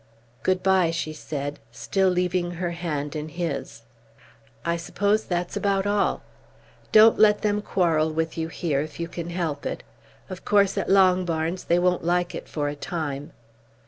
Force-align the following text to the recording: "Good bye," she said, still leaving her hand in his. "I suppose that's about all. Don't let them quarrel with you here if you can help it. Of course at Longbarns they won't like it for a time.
"Good 0.41 0.63
bye," 0.63 0.89
she 0.89 1.13
said, 1.13 1.59
still 1.71 2.09
leaving 2.09 2.53
her 2.57 2.71
hand 2.71 3.15
in 3.15 3.29
his. 3.29 3.83
"I 4.65 4.75
suppose 4.75 5.25
that's 5.25 5.55
about 5.55 5.85
all. 5.85 6.23
Don't 6.91 7.19
let 7.19 7.43
them 7.43 7.61
quarrel 7.61 8.11
with 8.11 8.35
you 8.35 8.47
here 8.47 8.81
if 8.81 8.99
you 8.99 9.07
can 9.07 9.29
help 9.29 9.63
it. 9.63 9.83
Of 10.27 10.43
course 10.43 10.75
at 10.75 10.89
Longbarns 10.89 11.65
they 11.65 11.77
won't 11.77 12.03
like 12.03 12.33
it 12.33 12.47
for 12.49 12.67
a 12.67 12.75
time. 12.75 13.31